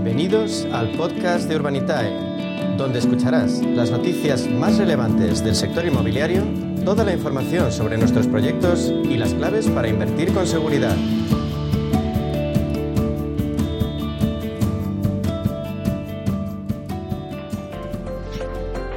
Bienvenidos 0.00 0.64
al 0.72 0.92
podcast 0.92 1.48
de 1.48 1.56
Urbanitae, 1.56 2.76
donde 2.76 3.00
escucharás 3.00 3.60
las 3.64 3.90
noticias 3.90 4.48
más 4.48 4.78
relevantes 4.78 5.42
del 5.42 5.56
sector 5.56 5.84
inmobiliario, 5.84 6.44
toda 6.84 7.02
la 7.02 7.12
información 7.12 7.72
sobre 7.72 7.98
nuestros 7.98 8.28
proyectos 8.28 8.92
y 9.02 9.16
las 9.16 9.34
claves 9.34 9.66
para 9.66 9.88
invertir 9.88 10.32
con 10.32 10.46
seguridad. 10.46 10.94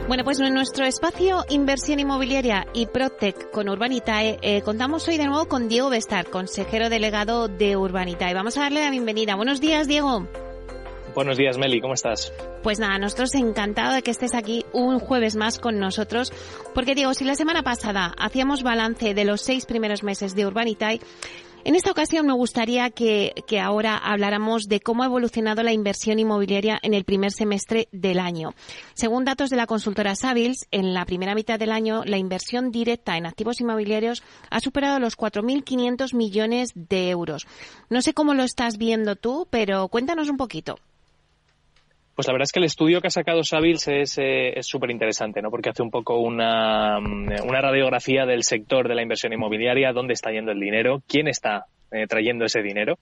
Bueno, 0.08 0.24
pues 0.24 0.40
en 0.40 0.54
nuestro 0.54 0.86
espacio 0.86 1.46
Inversión 1.50 2.00
Inmobiliaria 2.00 2.68
y 2.76 2.86
Protec 2.86 3.50
con 3.50 3.70
Urbanitae 3.70 4.38
eh, 4.44 4.62
contamos 4.62 5.08
hoy 5.08 5.18
de 5.18 5.26
nuevo 5.26 5.48
con 5.48 5.68
Diego 5.68 5.90
Bestar, 5.90 6.28
consejero 6.28 6.90
delegado 6.90 7.48
de 7.48 7.76
Urbanitae. 7.76 8.36
Vamos 8.36 8.56
a 8.58 8.62
darle 8.62 8.84
la 8.84 8.92
bienvenida. 8.92 9.36
Buenos 9.36 9.60
días, 9.60 9.88
Diego. 9.88 10.28
Buenos 11.14 11.38
días, 11.38 11.58
Meli, 11.58 11.82
¿cómo 11.82 11.94
estás? 11.94 12.32
Pues 12.64 12.80
nada, 12.80 12.98
nosotros 12.98 13.36
encantados 13.36 13.96
de 13.96 14.02
que 14.02 14.12
estés 14.12 14.34
aquí 14.34 14.66
un 14.72 15.00
jueves 15.00 15.36
más 15.36 15.60
con 15.60 15.78
nosotros, 15.78 16.32
porque 16.74 16.96
Diego, 16.96 17.14
si 17.14 17.26
la 17.26 17.36
semana 17.36 17.64
pasada 17.64 18.14
hacíamos 18.18 18.64
balance 18.64 19.14
de 19.14 19.26
los 19.26 19.42
seis 19.42 19.66
primeros 19.66 20.04
meses 20.04 20.36
de 20.36 20.46
Urbanitae, 20.46 21.02
en 21.64 21.76
esta 21.76 21.92
ocasión 21.92 22.26
me 22.26 22.34
gustaría 22.34 22.90
que, 22.90 23.34
ahora 23.62 23.96
habláramos 23.96 24.64
de 24.64 24.80
cómo 24.80 25.04
ha 25.04 25.06
evolucionado 25.06 25.62
la 25.62 25.74
inversión 25.74 26.18
inmobiliaria 26.18 26.80
en 26.82 26.96
el 26.96 27.04
primer 27.04 27.32
semestre 27.32 27.88
del 27.92 28.20
año. 28.20 28.56
Según 28.96 29.26
datos 29.26 29.52
de 29.52 29.58
la 29.58 29.68
consultora 29.68 30.16
Savills, 30.16 30.66
en 30.72 30.96
la 30.96 31.06
primera 31.06 31.36
mitad 31.36 31.60
del 31.60 31.72
año 31.72 32.04
la 32.04 32.18
inversión 32.18 32.72
directa 32.72 33.16
en 33.16 33.28
activos 33.28 33.62
inmobiliarios 33.62 34.24
ha 34.50 34.60
superado 34.60 35.00
los 35.00 35.16
4.500 35.16 36.16
millones 36.16 36.72
de 36.74 37.10
euros. 37.10 37.46
No 37.90 38.02
sé 38.02 38.14
cómo 38.14 38.34
lo 38.34 38.44
estás 38.44 38.78
viendo 38.78 39.16
tú, 39.16 39.48
pero 39.52 39.88
cuéntanos 39.90 40.30
un 40.30 40.38
poquito. 40.38 40.78
Pues 42.22 42.28
la 42.28 42.34
verdad 42.34 42.44
es 42.44 42.52
que 42.52 42.60
el 42.60 42.66
estudio 42.66 43.02
que 43.02 43.08
ha 43.08 43.10
sacado 43.10 43.44
Savills 43.44 43.88
es 43.88 44.16
eh, 44.20 44.54
súper 44.62 44.92
interesante, 44.92 45.42
¿no? 45.42 45.50
Porque 45.50 45.72
hace 45.72 45.82
un 45.82 45.90
poco 45.90 46.20
una, 46.20 47.00
mm, 47.00 47.48
una, 47.48 47.62
radiografía 47.62 48.28
del 48.28 48.44
sector 48.44 48.88
de 48.88 48.94
la 48.94 49.02
inversión 49.02 49.34
inmobiliaria, 49.34 49.92
dónde 49.92 50.14
está 50.14 50.30
yendo 50.32 50.52
el 50.52 50.60
dinero, 50.60 51.02
quién 51.08 51.28
está 51.28 51.66
eh, 51.92 52.06
trayendo 52.06 52.46
ese 52.46 52.62
dinero. 52.62 53.00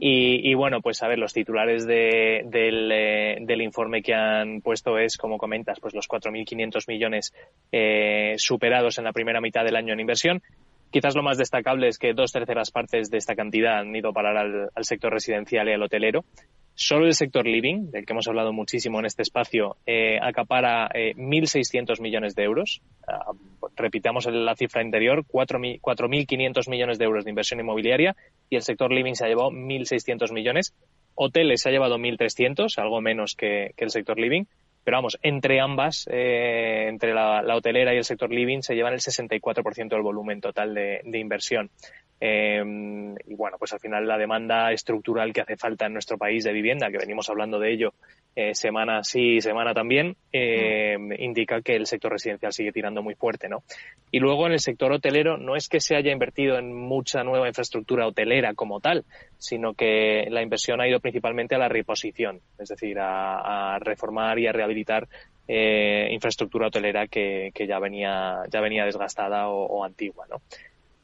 y, 0.00 0.54
bueno, 0.54 0.80
pues 0.80 1.02
a 1.02 1.08
ver, 1.08 1.18
los 1.18 1.34
titulares 1.34 1.86
de, 1.86 2.44
del, 2.46 2.90
eh, 2.90 3.36
del, 3.42 3.60
informe 3.60 4.00
que 4.00 4.14
han 4.14 4.62
puesto 4.62 4.96
es, 4.96 5.18
como 5.18 5.36
comentas, 5.36 5.78
pues 5.78 5.92
los 5.92 6.08
4.500 6.08 6.88
millones 6.88 7.34
superados 8.38 8.96
en 8.96 9.04
la 9.04 9.12
primera 9.12 9.42
mitad 9.42 9.64
del 9.64 9.76
año 9.76 9.92
en 9.92 10.00
inversión. 10.00 10.42
Quizás 10.90 11.14
lo 11.14 11.22
más 11.22 11.36
destacable 11.36 11.88
es 11.88 11.98
que 11.98 12.14
dos 12.14 12.32
terceras 12.32 12.70
partes 12.70 13.10
de 13.10 13.18
esta 13.18 13.34
cantidad 13.34 13.80
han 13.80 13.94
ido 13.94 14.08
a 14.08 14.12
parar 14.14 14.38
al, 14.38 14.70
al 14.74 14.84
sector 14.84 15.12
residencial 15.12 15.68
y 15.68 15.72
al 15.72 15.82
hotelero. 15.82 16.24
Solo 16.84 17.06
el 17.06 17.14
sector 17.14 17.46
living, 17.46 17.92
del 17.92 18.04
que 18.04 18.12
hemos 18.12 18.26
hablado 18.26 18.52
muchísimo 18.52 18.98
en 18.98 19.06
este 19.06 19.22
espacio, 19.22 19.76
eh, 19.86 20.18
acapara 20.20 20.90
eh, 20.92 21.14
1.600 21.14 22.00
millones 22.00 22.34
de 22.34 22.42
euros. 22.42 22.82
Ah, 23.06 23.30
repitamos 23.76 24.26
la 24.26 24.56
cifra 24.56 24.80
anterior, 24.80 25.24
4.500 25.24 26.68
millones 26.68 26.98
de 26.98 27.04
euros 27.04 27.22
de 27.22 27.30
inversión 27.30 27.60
inmobiliaria 27.60 28.16
y 28.50 28.56
el 28.56 28.62
sector 28.62 28.90
living 28.90 29.14
se 29.14 29.24
ha 29.24 29.28
llevado 29.28 29.52
1.600 29.52 30.32
millones. 30.32 30.74
Hoteles 31.14 31.60
se 31.60 31.68
ha 31.68 31.72
llevado 31.72 31.98
1.300, 31.98 32.76
algo 32.78 33.00
menos 33.00 33.36
que, 33.36 33.74
el 33.76 33.90
sector 33.90 34.18
living. 34.18 34.46
Pero 34.82 34.96
vamos, 34.96 35.20
entre 35.22 35.60
ambas, 35.60 36.08
eh, 36.10 36.86
entre 36.88 37.14
la, 37.14 37.44
hotelera 37.54 37.94
y 37.94 37.98
el 37.98 38.04
sector 38.04 38.32
living, 38.32 38.62
se 38.62 38.74
llevan 38.74 38.94
el 38.94 38.98
64% 38.98 39.88
del 39.88 40.02
volumen 40.02 40.40
total 40.40 40.74
de 40.74 41.18
inversión. 41.20 41.70
Eh, 42.24 42.62
y 43.26 43.34
bueno, 43.34 43.56
pues 43.58 43.72
al 43.72 43.80
final 43.80 44.06
la 44.06 44.16
demanda 44.16 44.70
estructural 44.70 45.32
que 45.32 45.40
hace 45.40 45.56
falta 45.56 45.86
en 45.86 45.92
nuestro 45.92 46.18
país 46.18 46.44
de 46.44 46.52
vivienda, 46.52 46.88
que 46.88 46.98
venimos 46.98 47.28
hablando 47.28 47.58
de 47.58 47.72
ello 47.72 47.94
eh, 48.36 48.54
semana 48.54 49.02
sí, 49.02 49.40
semana 49.40 49.74
también, 49.74 50.14
eh, 50.32 50.96
indica 51.18 51.60
que 51.62 51.74
el 51.74 51.86
sector 51.86 52.12
residencial 52.12 52.52
sigue 52.52 52.70
tirando 52.70 53.02
muy 53.02 53.16
fuerte, 53.16 53.48
¿no? 53.48 53.64
Y 54.12 54.20
luego 54.20 54.46
en 54.46 54.52
el 54.52 54.60
sector 54.60 54.92
hotelero 54.92 55.36
no 55.36 55.56
es 55.56 55.68
que 55.68 55.80
se 55.80 55.96
haya 55.96 56.12
invertido 56.12 56.58
en 56.58 56.72
mucha 56.72 57.24
nueva 57.24 57.48
infraestructura 57.48 58.06
hotelera 58.06 58.54
como 58.54 58.78
tal, 58.78 59.04
sino 59.36 59.74
que 59.74 60.28
la 60.30 60.42
inversión 60.42 60.80
ha 60.80 60.86
ido 60.86 61.00
principalmente 61.00 61.56
a 61.56 61.58
la 61.58 61.68
reposición, 61.68 62.40
es 62.56 62.68
decir, 62.68 62.98
a, 63.00 63.80
reformar 63.80 64.38
y 64.38 64.46
a 64.46 64.52
rehabilitar 64.52 65.08
eh, 65.48 66.06
infraestructura 66.12 66.68
hotelera 66.68 67.08
que, 67.08 67.50
que, 67.52 67.66
ya 67.66 67.80
venía 67.80 68.42
ya 68.48 68.60
venía 68.60 68.84
desgastada 68.84 69.48
o 69.48 69.84
antigua, 69.84 70.24
¿no? 70.30 70.40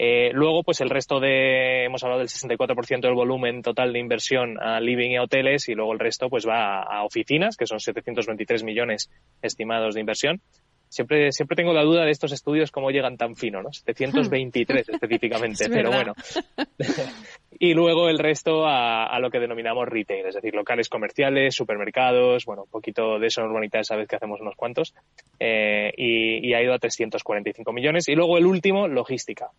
Eh, 0.00 0.31
luego, 0.32 0.62
pues 0.62 0.81
el 0.81 0.91
resto 0.91 1.19
de, 1.19 1.84
hemos 1.84 2.04
hablado 2.04 2.20
del 2.20 2.28
64% 2.28 3.00
del 3.00 3.14
volumen 3.14 3.62
total 3.62 3.92
de 3.92 3.98
inversión 3.98 4.56
a 4.60 4.78
living 4.78 5.10
y 5.10 5.16
a 5.16 5.25
hoteles 5.25 5.69
y 5.69 5.75
luego 5.75 5.92
el 5.92 5.98
resto 5.98 6.31
pues 6.31 6.47
va 6.47 6.82
a, 6.82 7.03
oficinas, 7.03 7.56
que 7.56 7.66
son 7.66 7.81
723 7.81 8.62
millones 8.62 9.10
estimados 9.42 9.97
de 9.97 10.00
inversión. 10.00 10.41
Siempre, 10.88 11.32
siempre 11.32 11.56
tengo 11.56 11.75
la 11.75 11.82
duda 11.82 12.04
de 12.04 12.12
estos 12.12 12.32
estudios 12.32 12.70
cómo 12.70 12.91
llegan 12.91 13.19
tan 13.19 13.34
fino, 13.34 13.60
¿no? 13.60 13.72
723 13.72 14.88
específicamente, 14.88 15.69
pero 15.69 15.91
bueno. 15.91 16.14
y 17.58 17.75
luego 17.75 18.08
el 18.08 18.19
resto 18.19 18.66
a, 18.66 19.19
lo 19.19 19.31
que 19.31 19.41
denominamos 19.41 19.87
retail, 19.88 20.26
es 20.26 20.37
decir, 20.37 20.54
locales 20.54 20.88
comerciales, 20.88 21.56
supermercados, 21.56 22.47
bueno, 22.47 22.62
un 22.62 22.70
poquito 22.70 23.19
de 23.19 23.26
eso 23.26 23.41
en 23.41 23.48
urbanidad 23.48 23.81
esa 23.81 23.97
vez 23.97 24.08
que 24.08 24.16
hacemos 24.16 24.41
unos 24.41 24.54
cuantos, 24.54 24.94
eh, 25.41 25.92
y, 25.97 26.48
y 26.48 26.54
ha 26.54 26.62
ido 26.62 26.72
a 26.72 26.78
345 26.78 27.72
millones. 27.72 28.08
Y 28.08 28.14
luego 28.14 28.38
el 28.38 28.47
último, 28.47 28.87
logística 28.87 29.50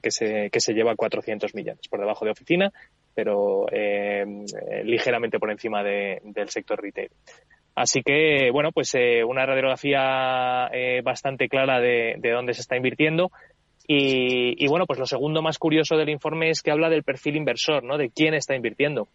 que, 0.00 0.10
se, 0.10 0.50
que 0.50 0.60
se 0.60 0.72
lleva 0.72 0.94
400 0.94 1.54
millones 1.54 1.88
por 1.88 2.00
debajo 2.00 2.24
de 2.24 2.30
oficina, 2.30 2.72
pero 3.14 3.66
eh, 3.72 4.24
ligeramente 4.84 5.38
por 5.38 5.50
encima 5.50 5.82
del 5.82 6.48
sector 6.48 6.80
retail. 6.80 7.10
Así 7.74 8.02
que, 8.02 8.50
bueno, 8.52 8.70
pues 8.70 8.94
eh, 8.94 9.24
una 9.24 9.46
radiografía 9.46 10.68
eh, 10.72 11.00
bastante 11.02 11.48
clara 11.48 11.80
de, 11.80 12.18
dónde 12.22 12.54
se 12.54 12.60
está 12.60 12.76
invirtiendo. 12.76 13.32
Y, 13.86 14.66
bueno, 14.68 14.86
pues 14.86 14.98
lo 14.98 15.04
segundo 15.04 15.42
más 15.42 15.58
curioso 15.58 15.96
del 15.96 16.08
informe 16.08 16.48
es 16.48 16.62
que 16.62 16.70
habla 16.70 16.88
del 16.88 17.02
perfil 17.02 17.36
inversor, 17.36 17.84
¿no? 17.84 17.98
De 17.98 18.08
quién 18.08 18.32
está 18.32 18.54
invirtiendo. 18.54 19.08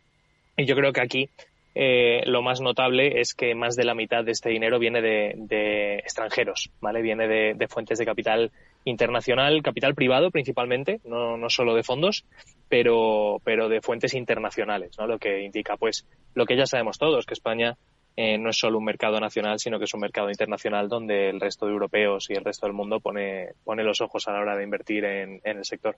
Y 0.57 0.65
yo 0.65 0.75
creo 0.75 0.93
que 0.93 1.01
aquí 1.01 1.29
lo 1.73 2.41
más 2.43 2.61
notable 2.61 3.19
es 3.19 3.33
que 3.33 3.55
más 3.55 3.75
de 3.75 3.85
la 3.85 3.95
mitad 3.95 4.23
de 4.23 4.31
este 4.31 4.49
dinero 4.49 4.77
viene 4.77 5.01
de, 5.01 5.95
extranjeros, 5.95 6.69
¿vale? 6.81 7.01
Viene 7.01 7.27
de, 7.27 7.53
de, 7.55 7.67
fuentes 7.67 7.97
de 7.97 8.05
capital 8.05 8.51
internacional, 8.85 9.61
capital 9.61 9.95
privado 9.95 10.31
principalmente, 10.31 11.01
no, 11.03 11.37
no 11.37 11.49
solo 11.49 11.75
de 11.75 11.83
fondos, 11.83 12.25
pero, 12.67 13.41
pero 13.43 13.69
de 13.69 13.81
fuentes 13.81 14.13
internacionales, 14.13 14.95
¿no? 14.97 15.07
Lo 15.07 15.19
que 15.19 15.43
indica, 15.43 15.77
pues, 15.77 16.05
lo 16.33 16.45
que 16.45 16.57
ya 16.57 16.65
sabemos 16.65 16.97
todos, 16.97 17.25
que 17.25 17.33
España 17.33 17.77
eh, 18.15 18.37
no 18.37 18.49
es 18.49 18.57
solo 18.57 18.77
un 18.77 18.85
mercado 18.85 19.19
nacional, 19.19 19.59
sino 19.59 19.79
que 19.79 19.85
es 19.85 19.93
un 19.93 20.01
mercado 20.01 20.29
internacional 20.29 20.89
donde 20.89 21.29
el 21.29 21.39
resto 21.39 21.65
de 21.65 21.71
europeos 21.71 22.29
y 22.29 22.33
el 22.33 22.43
resto 22.43 22.65
del 22.65 22.73
mundo 22.73 22.99
pone, 22.99 23.53
pone 23.63 23.83
los 23.83 24.01
ojos 24.01 24.27
a 24.27 24.33
la 24.33 24.41
hora 24.41 24.57
de 24.57 24.63
invertir 24.63 25.05
en, 25.05 25.41
en 25.43 25.57
el 25.57 25.65
sector. 25.65 25.95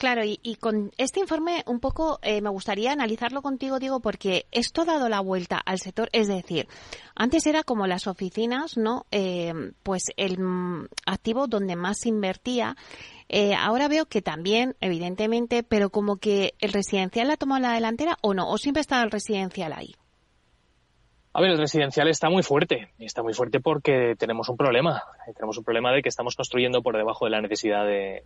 Claro, 0.00 0.22
y, 0.24 0.54
con 0.54 0.92
este 0.96 1.20
informe 1.20 1.62
un 1.66 1.78
poco 1.78 2.20
eh, 2.22 2.40
me 2.40 2.48
gustaría 2.48 2.90
analizarlo 2.90 3.42
contigo, 3.42 3.78
Diego, 3.78 4.00
porque 4.00 4.46
esto 4.50 4.80
ha 4.80 4.84
dado 4.86 5.10
la 5.10 5.20
vuelta 5.20 5.60
al 5.62 5.78
sector. 5.78 6.08
Es 6.12 6.26
decir, 6.26 6.68
antes 7.14 7.46
era 7.46 7.64
como 7.64 7.86
las 7.86 8.06
oficinas, 8.06 8.78
¿no? 8.78 9.04
Eh, 9.10 9.52
pues 9.82 10.04
el 10.16 10.38
activo 11.04 11.48
donde 11.48 11.76
más 11.76 11.98
se 12.00 12.08
invertía. 12.08 12.76
Eh, 13.28 13.54
ahora 13.54 13.88
veo 13.88 14.06
que 14.06 14.22
también, 14.22 14.74
evidentemente, 14.80 15.62
pero 15.62 15.90
como 15.90 16.16
que 16.16 16.54
el 16.60 16.72
residencial 16.72 17.30
ha 17.30 17.36
tomado 17.36 17.60
la 17.60 17.74
delantera 17.74 18.16
o 18.22 18.32
no, 18.32 18.50
o 18.50 18.56
siempre 18.56 18.80
ha 18.80 18.88
estado 18.88 19.04
el 19.04 19.10
residencial 19.10 19.74
ahí. 19.74 19.94
A 21.34 21.42
ver, 21.42 21.50
el 21.50 21.58
residencial 21.58 22.08
está 22.08 22.30
muy 22.30 22.42
fuerte. 22.42 22.88
Está 22.98 23.22
muy 23.22 23.34
fuerte 23.34 23.60
porque 23.60 24.14
tenemos 24.18 24.48
un 24.48 24.56
problema. 24.56 25.02
Tenemos 25.34 25.58
un 25.58 25.64
problema 25.64 25.92
de 25.92 26.00
que 26.00 26.08
estamos 26.08 26.36
construyendo 26.36 26.82
por 26.82 26.96
debajo 26.96 27.26
de 27.26 27.32
la 27.32 27.42
necesidad 27.42 27.84
de 27.84 28.24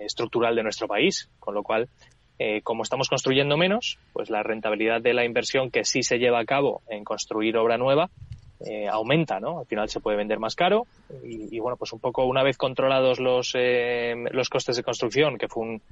estructural 0.00 0.56
de 0.56 0.62
nuestro 0.62 0.88
país, 0.88 1.28
con 1.38 1.54
lo 1.54 1.62
cual, 1.62 1.88
eh, 2.38 2.60
como 2.62 2.82
estamos 2.82 3.08
construyendo 3.08 3.56
menos, 3.56 3.98
pues 4.12 4.30
la 4.30 4.42
rentabilidad 4.42 5.00
de 5.00 5.14
la 5.14 5.24
inversión 5.24 5.70
que 5.70 5.84
sí 5.84 6.02
se 6.02 6.18
lleva 6.18 6.40
a 6.40 6.44
cabo 6.44 6.82
en 6.88 7.04
construir 7.04 7.56
obra 7.56 7.78
nueva 7.78 8.10
eh, 8.66 8.88
aumenta, 8.88 9.40
¿no? 9.40 9.60
Al 9.60 9.66
final 9.66 9.88
se 9.88 10.00
puede 10.00 10.18
vender 10.18 10.38
más 10.38 10.54
caro 10.54 10.86
y, 11.24 11.58
bueno, 11.60 11.76
pues 11.76 11.92
un 11.92 12.00
poco 12.00 12.26
una 12.26 12.42
vez 12.42 12.58
controlados 12.58 13.18
los, 13.18 13.52
eh, 13.54 14.14
los 14.32 14.48
costes 14.50 14.76
de 14.76 14.82
construcción, 14.82 15.38
que 15.38 15.48
fue 15.48 15.62
un, 15.62 15.82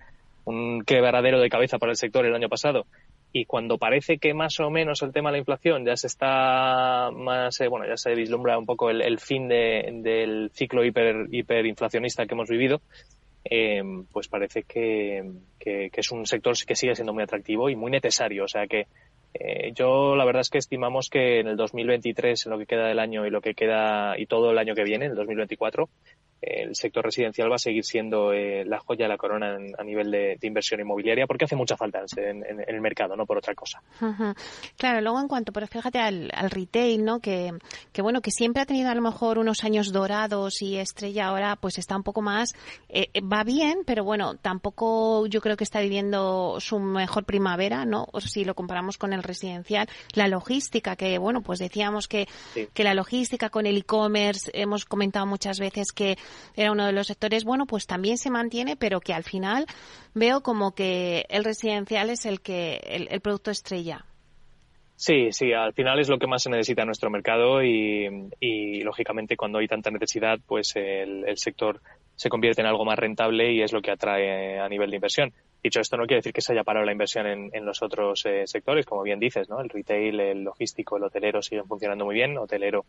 un 0.44 0.82
quebradero 0.84 1.40
de 1.40 1.48
cabeza 1.48 1.78
para 1.78 1.92
el 1.92 1.96
sector 1.96 2.26
el 2.26 2.34
año 2.34 2.48
pasado, 2.48 2.86
y 3.32 3.44
cuando 3.44 3.78
parece 3.78 4.18
que 4.18 4.32
más 4.32 4.58
o 4.60 4.70
menos 4.70 5.02
el 5.02 5.12
tema 5.12 5.30
de 5.30 5.32
la 5.32 5.38
inflación 5.38 5.84
ya 5.84 5.96
se 5.96 6.06
está 6.06 7.10
más, 7.10 7.58
bueno, 7.68 7.86
ya 7.86 7.96
se 7.96 8.14
vislumbra 8.14 8.58
un 8.58 8.64
poco 8.64 8.90
el, 8.90 9.18
fin 9.18 9.48
del 9.48 10.50
ciclo 10.54 10.84
hiper, 10.84 11.26
hiperinflacionista 11.30 12.26
que 12.26 12.34
hemos 12.34 12.48
vivido, 12.48 12.80
eh, 13.50 13.82
pues 14.12 14.28
parece 14.28 14.62
que, 14.64 15.22
es 15.60 16.10
un 16.12 16.26
sector 16.26 16.54
que 16.66 16.76
sigue 16.76 16.94
siendo 16.94 17.12
muy 17.12 17.22
atractivo 17.22 17.70
y 17.70 17.76
muy 17.76 17.90
necesario. 17.90 18.44
O 18.44 18.48
sea 18.48 18.66
que 18.66 18.86
eh, 19.34 19.72
yo 19.74 20.16
la 20.16 20.24
verdad 20.24 20.40
es 20.40 20.50
que 20.50 20.58
estimamos 20.58 21.08
que 21.08 21.40
en 21.40 21.48
el 21.48 21.56
2023, 21.56 22.46
en 22.46 22.52
lo 22.52 22.58
que 22.58 22.66
queda 22.66 22.86
del 22.86 22.98
año 22.98 23.26
y 23.26 23.30
lo 23.30 23.40
que 23.40 23.54
queda 23.54 24.18
y 24.18 24.26
todo 24.26 24.50
el 24.50 24.58
año 24.58 24.74
que 24.74 24.84
viene, 24.84 25.06
en 25.06 25.12
el 25.12 25.16
2024, 25.16 25.88
el 26.40 26.76
sector 26.76 27.04
residencial 27.04 27.50
va 27.50 27.56
a 27.56 27.58
seguir 27.58 27.84
siendo 27.84 28.32
eh, 28.32 28.64
la 28.64 28.78
joya 28.78 29.04
de 29.04 29.08
la 29.08 29.16
corona 29.16 29.56
a 29.76 29.84
nivel 29.84 30.10
de, 30.10 30.38
inversión 30.42 30.80
inmobiliaria 30.80 31.26
porque 31.26 31.44
hace 31.44 31.56
mucha 31.56 31.76
falta 31.76 32.00
en, 32.16 32.44
el 32.66 32.80
mercado, 32.80 33.16
no 33.16 33.26
por 33.26 33.38
otra 33.38 33.54
cosa. 33.54 33.82
Claro, 34.76 35.00
luego 35.00 35.20
en 35.20 35.28
cuanto, 35.28 35.52
pero 35.52 35.66
fíjate 35.66 35.98
al, 35.98 36.30
retail, 36.50 37.04
¿no? 37.04 37.20
Que, 37.20 37.52
que, 37.92 38.02
bueno, 38.02 38.20
que 38.22 38.30
siempre 38.30 38.62
ha 38.62 38.66
tenido 38.66 38.90
a 38.90 38.94
lo 38.94 39.02
mejor 39.02 39.38
unos 39.38 39.64
años 39.64 39.92
dorados 39.92 40.62
y 40.62 40.76
estrella 40.76 41.26
ahora 41.26 41.56
pues 41.56 41.78
está 41.78 41.96
un 41.96 42.02
poco 42.02 42.22
más, 42.22 42.54
eh, 42.88 43.08
eh, 43.12 43.20
va 43.20 43.44
bien, 43.44 43.80
pero 43.84 44.04
bueno, 44.04 44.36
tampoco 44.36 45.26
yo 45.26 45.40
creo 45.40 45.56
que 45.56 45.64
está 45.64 45.80
viviendo 45.80 46.60
su 46.60 46.78
mejor 46.78 47.24
primavera, 47.24 47.84
¿no? 47.84 48.06
O 48.12 48.20
si 48.20 48.44
lo 48.44 48.54
comparamos 48.54 48.96
con 48.96 49.12
el 49.12 49.22
residencial, 49.22 49.88
la 50.14 50.28
logística, 50.28 50.96
que 50.96 51.18
bueno, 51.18 51.42
pues 51.42 51.58
decíamos 51.58 52.08
que, 52.08 52.26
que 52.72 52.84
la 52.84 52.94
logística 52.94 53.50
con 53.50 53.66
el 53.66 53.76
e-commerce, 53.76 54.50
hemos 54.54 54.84
comentado 54.84 55.26
muchas 55.26 55.58
veces 55.58 55.92
que 55.92 56.16
era 56.54 56.72
uno 56.72 56.86
de 56.86 56.92
los 56.92 57.06
sectores, 57.06 57.44
bueno, 57.44 57.66
pues 57.66 57.86
también 57.86 58.18
se 58.18 58.30
mantiene, 58.30 58.76
pero 58.76 59.00
que 59.00 59.14
al 59.14 59.24
final 59.24 59.66
veo 60.14 60.42
como 60.42 60.74
que 60.74 61.24
el 61.28 61.44
residencial 61.44 62.10
es 62.10 62.26
el 62.26 62.40
que 62.40 62.80
el, 63.10 63.20
producto 63.20 63.50
estrella. 63.50 64.04
Sí, 64.96 65.30
sí, 65.30 65.52
al 65.52 65.72
final 65.72 66.00
es 66.00 66.08
lo 66.08 66.18
que 66.18 66.26
más 66.26 66.42
se 66.42 66.50
necesita 66.50 66.82
en 66.82 66.86
nuestro 66.86 67.10
mercado 67.10 67.62
y, 67.62 68.82
lógicamente 68.82 69.36
cuando 69.36 69.58
hay 69.58 69.68
tanta 69.68 69.90
necesidad, 69.90 70.38
pues 70.44 70.74
el, 70.74 71.24
sector 71.36 71.80
se 72.16 72.28
convierte 72.28 72.62
en 72.62 72.66
algo 72.66 72.84
más 72.84 72.98
rentable 72.98 73.52
y 73.52 73.62
es 73.62 73.72
lo 73.72 73.80
que 73.80 73.92
atrae 73.92 74.58
a 74.58 74.68
nivel 74.68 74.90
de 74.90 74.96
inversión. 74.96 75.32
Dicho 75.62 75.80
esto, 75.80 75.96
no 75.96 76.06
quiere 76.06 76.18
decir 76.18 76.32
que 76.32 76.40
se 76.40 76.52
haya 76.52 76.64
parado 76.64 76.84
la 76.84 76.92
inversión 76.92 77.26
en, 77.26 77.64
los 77.64 77.82
otros 77.82 78.24
eh, 78.26 78.46
sectores, 78.46 78.86
como 78.86 79.02
bien 79.02 79.20
dices, 79.20 79.48
¿no? 79.48 79.60
El 79.60 79.68
retail, 79.68 80.18
el 80.18 80.42
logístico, 80.42 80.96
el 80.96 81.04
hotelero 81.04 81.42
siguen 81.42 81.66
funcionando 81.66 82.04
muy 82.04 82.14
bien, 82.14 82.36
hotelero 82.36 82.84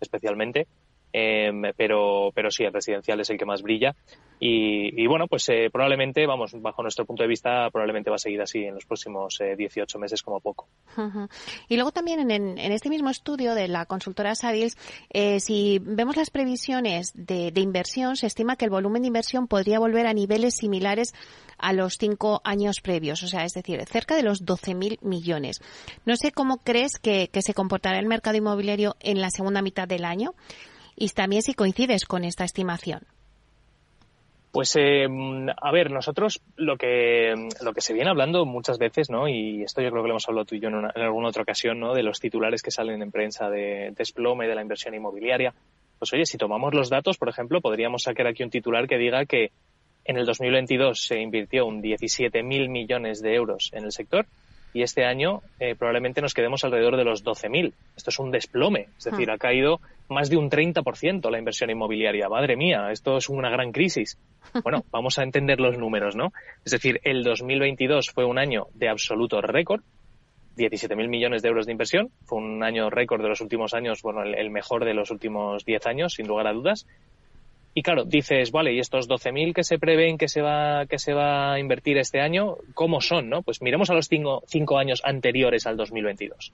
especialmente. 0.00 0.66
Em, 1.16 1.62
pero, 1.76 2.32
pero 2.34 2.50
sí, 2.50 2.64
el 2.64 2.72
residencial 2.72 3.20
es 3.20 3.30
el 3.30 3.38
que 3.38 3.44
más 3.44 3.62
brilla. 3.62 3.94
Y, 4.40 5.06
bueno, 5.06 5.28
pues 5.28 5.48
eh, 5.48 5.70
probablemente, 5.72 6.26
vamos, 6.26 6.60
bajo 6.60 6.82
nuestro 6.82 7.06
punto 7.06 7.22
de 7.22 7.28
vista, 7.28 7.70
probablemente 7.70 8.10
va 8.10 8.16
a 8.16 8.18
seguir 8.18 8.42
así 8.42 8.64
en 8.64 8.74
los 8.74 8.84
próximos 8.84 9.38
18 9.56 9.96
eh, 9.96 10.00
meses 10.00 10.22
como 10.22 10.40
poco. 10.40 10.66
Y 11.68 11.76
luego 11.76 11.92
también 11.92 12.30
en, 12.30 12.58
este 12.58 12.90
mismo 12.90 13.10
estudio 13.10 13.54
de 13.54 13.68
la 13.68 13.86
consultora 13.86 14.34
Savils, 14.34 14.76
eh, 15.10 15.38
si 15.38 15.78
vemos 15.80 16.16
las 16.16 16.30
previsiones 16.30 17.12
de, 17.14 17.52
de, 17.52 17.60
inversión, 17.60 18.16
se 18.16 18.26
estima 18.26 18.56
que 18.56 18.64
el 18.64 18.72
volumen 18.72 19.02
de 19.02 19.08
inversión 19.08 19.46
podría 19.46 19.78
volver 19.78 20.08
a 20.08 20.12
niveles 20.12 20.56
similares 20.56 21.14
a 21.58 21.72
los 21.72 21.96
cinco 21.96 22.40
años 22.44 22.80
previos, 22.82 23.22
o 23.22 23.28
sea, 23.28 23.44
es 23.44 23.52
decir, 23.54 23.80
cerca 23.86 24.16
de 24.16 24.24
los 24.24 24.44
12.000 24.44 24.98
millones. 25.00 25.62
No 26.04 26.16
sé 26.16 26.32
cómo 26.32 26.58
crees 26.58 26.98
que, 26.98 27.30
que 27.32 27.40
se 27.40 27.54
comportará 27.54 28.00
el 28.00 28.06
mercado 28.06 28.36
inmobiliario 28.36 28.96
en 28.98 29.20
la 29.20 29.30
segunda 29.30 29.62
mitad 29.62 29.86
del 29.86 30.04
año 30.04 30.34
y 30.96 31.08
también 31.10 31.42
si 31.42 31.54
coincides 31.54 32.04
con 32.04 32.24
esta 32.24 32.44
estimación. 32.44 33.00
Pues 34.54 34.76
eh, 34.76 35.08
a 35.60 35.72
ver, 35.72 35.90
nosotros 35.90 36.40
lo 36.54 36.76
que 36.76 37.34
lo 37.60 37.72
que 37.72 37.80
se 37.80 37.92
viene 37.92 38.10
hablando 38.10 38.46
muchas 38.46 38.78
veces, 38.78 39.10
¿no? 39.10 39.26
Y 39.26 39.64
esto 39.64 39.82
yo 39.82 39.90
creo 39.90 40.02
que 40.04 40.08
lo 40.08 40.14
hemos 40.14 40.28
hablado 40.28 40.44
tú 40.44 40.54
y 40.54 40.60
yo 40.60 40.68
en, 40.68 40.76
alguna 40.94 41.28
otra 41.28 41.42
ocasión, 41.42 41.80
¿no? 41.80 41.92
De 41.92 42.04
los 42.04 42.20
titulares 42.20 42.62
que 42.62 42.70
salen 42.70 43.02
en 43.02 43.10
prensa 43.10 43.50
de 43.50 43.92
desplome 43.96 44.46
de 44.46 44.54
la 44.54 44.62
inversión 44.62 44.94
inmobiliaria. 44.94 45.52
Pues 45.98 46.12
oye, 46.12 46.24
si 46.24 46.38
tomamos 46.38 46.72
los 46.72 46.88
datos, 46.88 47.18
por 47.18 47.28
ejemplo, 47.28 47.60
podríamos 47.60 48.02
sacar 48.04 48.28
aquí 48.28 48.44
un 48.44 48.50
titular 48.50 48.86
que 48.86 48.96
diga 48.96 49.24
que 49.24 49.50
en 50.04 50.18
el 50.18 50.24
2022 50.24 51.04
se 51.04 51.20
invirtió 51.20 51.66
un 51.66 51.82
17.000 51.82 52.68
millones 52.68 53.22
de 53.22 53.34
euros 53.34 53.70
en 53.72 53.84
el 53.84 53.90
sector 53.90 54.26
y 54.74 54.82
este 54.82 55.04
año 55.04 55.40
eh, 55.60 55.76
probablemente 55.76 56.20
nos 56.20 56.34
quedemos 56.34 56.64
alrededor 56.64 56.96
de 56.96 57.04
los 57.04 57.24
12.000. 57.24 57.72
Esto 57.96 58.10
es 58.10 58.18
un 58.18 58.32
desplome, 58.32 58.88
es 58.98 59.04
decir, 59.04 59.30
ah. 59.30 59.34
ha 59.34 59.38
caído 59.38 59.80
más 60.08 60.28
de 60.28 60.36
un 60.36 60.50
30% 60.50 61.30
la 61.30 61.38
inversión 61.38 61.70
inmobiliaria. 61.70 62.28
Madre 62.28 62.56
mía, 62.56 62.90
esto 62.90 63.16
es 63.16 63.28
una 63.30 63.48
gran 63.48 63.72
crisis. 63.72 64.18
Bueno, 64.62 64.84
vamos 64.90 65.18
a 65.18 65.22
entender 65.22 65.58
los 65.58 65.78
números, 65.78 66.14
¿no? 66.14 66.32
Es 66.64 66.72
decir, 66.72 67.00
el 67.02 67.24
2022 67.24 68.10
fue 68.14 68.24
un 68.24 68.38
año 68.38 68.66
de 68.74 68.88
absoluto 68.88 69.40
récord, 69.40 69.82
17.000 70.56 71.08
millones 71.08 71.42
de 71.42 71.48
euros 71.48 71.66
de 71.66 71.72
inversión. 71.72 72.10
Fue 72.24 72.38
un 72.38 72.62
año 72.62 72.90
récord 72.90 73.22
de 73.22 73.28
los 73.28 73.40
últimos 73.40 73.74
años, 73.74 74.02
bueno, 74.02 74.22
el, 74.22 74.50
mejor 74.50 74.84
de 74.84 74.94
los 74.94 75.10
últimos 75.10 75.64
10 75.64 75.86
años, 75.86 76.14
sin 76.14 76.28
lugar 76.28 76.46
a 76.46 76.52
dudas. 76.52 76.86
Y 77.74 77.82
claro, 77.82 78.04
dices, 78.04 78.52
vale, 78.52 78.72
y 78.72 78.78
estos 78.78 79.08
12.000 79.08 79.52
que 79.52 79.64
se 79.64 79.78
prevén 79.78 80.16
que 80.16 80.28
se 80.28 80.40
va 80.40 80.86
que 80.86 80.98
se 80.98 81.12
va 81.12 81.54
a 81.54 81.58
invertir 81.58 81.98
este 81.98 82.20
año, 82.20 82.56
¿cómo 82.72 83.00
son, 83.00 83.28
no? 83.28 83.42
Pues 83.42 83.60
miremos 83.62 83.90
a 83.90 83.94
los 83.94 84.06
cinco, 84.08 84.44
cinco 84.46 84.78
años 84.78 85.02
anteriores 85.04 85.66
al 85.66 85.76
2022 85.76 86.52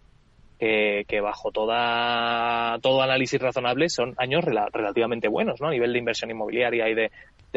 que, 0.60 1.20
bajo 1.22 1.50
toda, 1.50 2.78
todo 2.82 3.00
análisis 3.00 3.40
razonable 3.40 3.88
son 3.88 4.14
años 4.18 4.44
relativamente 4.44 5.28
buenos 5.28 5.60
¿no? 5.60 5.68
a 5.68 5.70
nivel 5.70 5.92
de 5.92 5.98
inversión 5.98 6.30
inmobiliaria 6.30 6.88
y 6.88 6.94
de, 6.94 7.10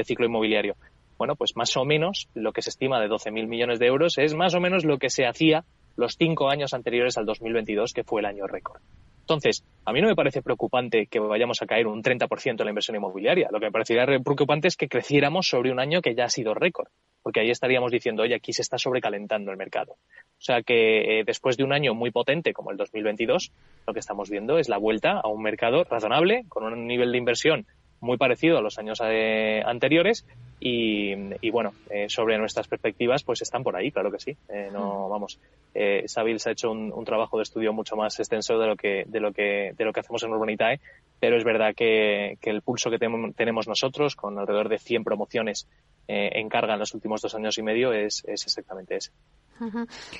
ciclo 0.06 0.26
inmobiliario. 0.26 0.76
Bueno, 1.18 1.36
pues 1.36 1.56
más 1.56 1.76
o 1.76 1.84
menos 1.84 2.30
lo 2.34 2.54
que 2.54 2.62
se 2.62 2.70
estima 2.70 3.00
de 3.02 3.10
12.000 3.10 3.48
millones 3.48 3.80
de 3.80 3.88
euros 3.88 4.18
es 4.18 4.34
más 4.34 4.56
o 4.56 4.62
menos 4.62 4.86
lo 4.86 4.98
que 4.98 5.10
se 5.10 5.26
hacía 5.26 5.66
los 5.98 6.16
cinco 6.18 6.50
años 6.50 6.74
anteriores 6.74 7.18
al 7.18 7.26
2022, 7.26 7.94
que 7.94 8.04
fue 8.04 8.22
el 8.22 8.26
año 8.26 8.48
récord. 8.48 8.82
Entonces, 9.24 9.64
a 9.86 9.94
mí 9.94 10.02
no 10.02 10.08
me 10.08 10.16
parece 10.16 10.42
preocupante 10.42 11.08
que 11.08 11.20
vayamos 11.20 11.62
a 11.62 11.66
caer 11.66 11.88
un 11.88 12.04
30% 12.04 12.60
en 12.60 12.66
la 12.66 12.72
inversión 12.72 12.98
inmobiliaria. 12.98 13.48
Lo 13.52 13.60
que 13.60 13.68
me 13.68 13.72
parecería 13.72 14.06
preocupante 14.06 14.68
es 14.68 14.76
que 14.76 14.90
creciéramos 14.90 15.48
sobre 15.48 15.72
un 15.72 15.80
año 15.80 16.02
que 16.02 16.14
ya 16.14 16.26
ha 16.26 16.30
sido 16.30 16.54
récord 16.54 16.90
porque 17.24 17.40
ahí 17.40 17.50
estaríamos 17.50 17.92
diciendo, 17.92 18.24
oye, 18.24 18.36
aquí 18.36 18.52
se 18.52 18.62
está 18.62 18.78
sobrecalentando 18.78 19.50
el 19.50 19.58
mercado. 19.58 19.94
O 19.94 20.42
sea 20.46 20.62
que 20.62 21.20
eh, 21.20 21.24
después 21.26 21.56
de 21.56 21.64
un 21.64 21.72
año 21.72 21.96
muy 21.96 22.12
potente 22.12 22.54
como 22.54 22.70
el 22.70 22.78
2022, 22.78 23.52
lo 23.88 23.94
que 23.94 24.00
estamos 24.00 24.30
viendo 24.30 24.60
es 24.60 24.68
la 24.68 24.78
vuelta 24.78 25.22
a 25.22 25.30
un 25.30 25.42
mercado 25.42 25.86
razonable, 25.86 26.44
con 26.50 26.66
un 26.66 26.86
nivel 26.86 27.14
de 27.14 27.18
inversión 27.18 27.66
muy 28.04 28.18
parecido 28.18 28.58
a 28.58 28.62
los 28.62 28.78
años 28.78 29.00
eh, 29.04 29.64
anteriores 29.66 30.26
y, 30.60 31.50
bueno, 31.50 31.74
eh, 31.90 32.08
sobre 32.08 32.38
nuestras 32.38 32.68
perspectivas, 32.68 33.24
pues 33.24 33.42
están 33.42 33.64
por 33.64 33.76
ahí, 33.76 33.92
claro 33.92 34.12
que 34.12 34.20
sí. 34.20 34.38
no, 34.72 35.10
vamos, 35.10 35.40
eh, 35.74 36.04
Savils 36.06 36.48
ha 36.48 36.52
hecho 36.52 36.72
un, 36.72 37.04
trabajo 37.06 37.38
de 37.38 37.44
estudio 37.44 37.74
mucho 37.74 37.96
más 37.96 38.18
extenso 38.20 38.58
de 38.58 38.68
lo 38.68 38.76
que, 38.76 39.04
de 39.08 39.20
lo 39.20 39.34
que, 39.34 39.74
de 39.76 39.86
lo 39.86 39.92
que 39.92 40.00
hacemos 40.00 40.24
en 40.24 40.32
Urbanitae, 40.32 40.80
pero 41.20 41.38
es 41.38 41.44
verdad 41.44 41.74
que, 41.76 42.38
el 42.42 42.62
pulso 42.62 42.90
que 42.90 43.00
tenemos 43.00 43.68
nosotros, 43.68 44.16
con 44.16 44.38
alrededor 44.38 44.70
de 44.70 44.80
100 44.80 45.04
promociones 45.04 45.68
en 46.08 46.50
carga 46.50 46.74
en 46.74 46.80
los 46.80 46.94
últimos 46.94 47.22
dos 47.22 47.34
años 47.36 47.58
y 47.58 47.64
medio, 47.64 47.94
es, 47.94 48.24
es 48.28 48.44
exactamente 48.46 48.98
ese. 48.98 49.12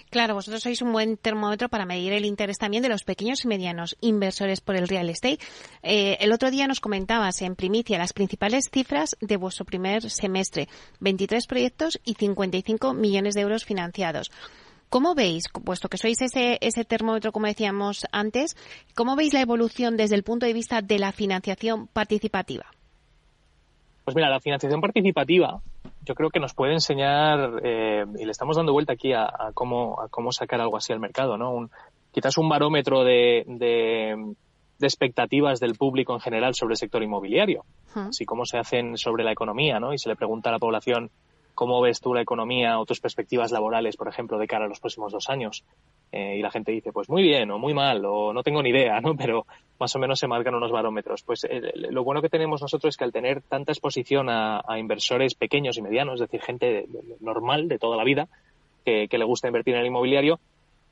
Claro, 0.10 0.36
vosotros 0.36 0.62
sois 0.64 0.82
un 0.82 0.94
buen 0.94 1.18
termómetro 1.18 1.68
para 1.68 1.86
medir 1.86 2.14
el 2.14 2.26
interés 2.26 2.58
también 2.58 2.84
de 2.84 2.90
los 2.90 3.04
pequeños 3.04 3.44
y 3.44 3.48
medianos 3.48 3.98
inversores 4.00 4.62
por 4.62 4.76
el 4.76 4.88
real 4.88 5.10
estate. 5.10 5.40
Eh, 5.82 6.18
el 6.20 6.32
otro 6.32 6.52
día 6.52 6.68
nos 6.68 6.80
comentabas 6.80 7.42
en 7.42 7.56
primicia 7.56 7.98
las 7.98 8.14
principales 8.14 8.70
cifras 8.72 9.18
de 9.20 9.38
vuestro 9.38 9.66
primer 9.66 10.10
semestre. 10.10 10.68
23 11.00 11.48
proyectos 11.48 12.00
y 12.06 12.14
55 12.14 12.94
millones 12.94 13.34
de 13.34 13.42
euros 13.42 13.66
financiados. 13.66 14.32
¿Cómo 14.90 15.16
veis, 15.16 15.46
puesto 15.50 15.90
que 15.90 15.98
sois 15.98 16.22
ese, 16.22 16.60
ese 16.62 16.86
termómetro, 16.86 17.32
como 17.32 17.48
decíamos 17.48 18.06
antes, 18.12 18.56
cómo 18.94 19.16
veis 19.16 19.34
la 19.34 19.42
evolución 19.42 19.98
desde 19.98 20.16
el 20.16 20.24
punto 20.24 20.46
de 20.46 20.54
vista 20.54 20.82
de 20.82 21.00
la 21.00 21.12
financiación 21.12 21.88
participativa? 21.88 22.68
Pues 24.06 24.16
mira, 24.16 24.30
la 24.30 24.40
financiación 24.40 24.82
participativa 24.82 25.62
yo 26.06 26.16
creo 26.16 26.30
que 26.30 26.40
nos 26.40 26.54
puede 26.54 26.74
enseñar, 26.74 27.62
eh, 27.64 28.06
y 28.20 28.26
le 28.26 28.32
estamos 28.32 28.58
dando 28.58 28.74
vuelta 28.74 28.94
aquí 28.94 29.14
a, 29.14 29.30
cómo, 29.54 30.02
a 30.02 30.10
cómo 30.10 30.32
sacar 30.32 30.62
algo 30.62 30.78
así 30.78 30.94
al 30.94 31.00
mercado, 31.00 31.38
¿no? 31.38 31.52
Un, 31.52 31.72
quizás 32.12 32.38
un 32.38 32.50
barómetro 32.50 33.04
de, 33.04 33.44
de, 33.48 34.36
expectativas 34.82 35.60
del 35.60 35.76
público 35.76 36.14
en 36.14 36.20
general 36.20 36.56
sobre 36.56 36.74
el 36.74 36.78
sector 36.78 37.02
inmobiliario, 37.04 37.64
así 37.96 38.26
como 38.26 38.46
se 38.46 38.58
hacen 38.58 38.98
sobre 38.98 39.24
la 39.24 39.32
economía, 39.32 39.80
¿no? 39.80 39.94
Y 39.94 39.98
se 39.98 40.10
le 40.10 40.16
pregunta 40.16 40.50
a 40.50 40.54
la 40.54 40.60
población 40.60 41.10
cómo 41.56 41.82
ves 41.82 42.02
tú 42.02 42.14
la 42.14 42.22
economía 42.22 42.80
o 42.80 42.86
tus 42.86 43.00
perspectivas 43.00 43.52
laborales, 43.52 43.98
por 43.98 44.08
ejemplo, 44.08 44.38
de 44.38 44.48
cara 44.48 44.66
a 44.66 44.68
los 44.68 44.80
próximos 44.80 45.12
dos 45.12 45.30
años. 45.30 45.64
Eh, 46.12 46.38
y 46.38 46.42
la 46.42 46.52
gente 46.52 46.72
dice, 46.72 46.92
pues 46.92 47.10
muy 47.10 47.24
bien 47.24 47.50
o 47.50 47.58
muy 47.58 47.74
mal 47.74 48.06
o 48.06 48.34
no 48.34 48.44
tengo 48.44 48.62
ni 48.62 48.70
idea, 48.70 49.02
¿no? 49.02 49.16
Pero 49.18 49.46
más 49.80 49.96
o 49.96 50.00
menos 50.00 50.20
se 50.20 50.28
marcan 50.28 50.56
unos 50.56 50.72
barómetros. 50.72 51.24
Pues 51.24 51.44
eh, 51.46 51.72
lo 51.76 52.04
bueno 52.04 52.22
que 52.22 52.30
tenemos 52.30 52.62
nosotros 52.62 52.94
es 52.94 52.98
que 52.98 53.04
al 53.04 53.12
tener 53.12 53.42
tanta 53.42 53.72
exposición 53.72 54.30
a, 54.30 54.62
inversores 54.78 55.36
pequeños 55.36 55.78
y 55.78 55.82
medianos, 55.82 56.16
es 56.16 56.30
decir, 56.30 56.42
gente 56.42 56.88
normal 57.20 57.68
de 57.68 57.80
toda 57.80 57.98
la 57.98 58.04
vida 58.04 58.28
que, 58.86 59.08
le 59.10 59.26
gusta 59.26 59.48
invertir 59.48 59.76
en 59.76 59.82
el 59.82 59.88
inmobiliario, 59.88 60.40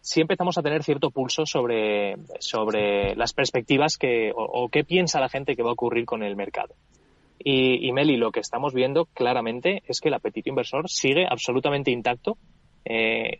sí 0.01 0.21
empezamos 0.21 0.57
a 0.57 0.63
tener 0.63 0.83
cierto 0.83 1.11
pulso 1.11 1.45
sobre, 1.45 2.15
sobre 2.39 3.15
las 3.15 3.33
perspectivas 3.33 3.97
que, 3.97 4.31
o, 4.35 4.69
qué 4.69 4.83
piensa 4.83 5.19
la 5.19 5.29
gente 5.29 5.55
que 5.55 5.63
va 5.63 5.69
a 5.69 5.73
ocurrir 5.73 6.05
con 6.05 6.23
el 6.23 6.35
mercado. 6.35 6.73
Y, 7.43 7.91
Meli, 7.91 8.17
lo 8.17 8.31
que 8.31 8.39
estamos 8.39 8.73
viendo 8.73 9.05
claramente 9.05 9.81
es 9.87 9.99
que 9.99 10.09
el 10.09 10.13
apetito 10.13 10.49
inversor 10.49 10.89
sigue 10.89 11.25
absolutamente 11.29 11.91
intacto 11.91 12.37
eh, 12.85 13.39